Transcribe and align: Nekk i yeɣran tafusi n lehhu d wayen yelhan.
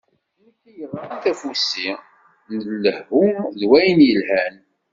Nekk 0.43 0.61
i 0.69 0.73
yeɣran 0.77 1.17
tafusi 1.23 1.89
n 2.53 2.57
lehhu 2.83 3.23
d 3.57 3.59
wayen 3.69 3.99
yelhan. 4.07 4.55